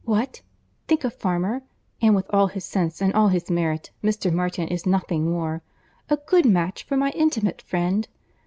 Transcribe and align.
What! 0.03 0.41
think 0.87 1.03
a 1.03 1.11
farmer, 1.11 1.61
(and 2.01 2.15
with 2.15 2.25
all 2.31 2.47
his 2.47 2.65
sense 2.65 3.01
and 3.03 3.13
all 3.13 3.27
his 3.27 3.51
merit 3.51 3.91
Mr. 4.03 4.33
Martin 4.33 4.67
is 4.67 4.87
nothing 4.87 5.29
more,) 5.29 5.61
a 6.09 6.17
good 6.17 6.47
match 6.47 6.81
for 6.85 6.97
my 6.97 7.11
intimate 7.11 7.61
friend! 7.61 8.07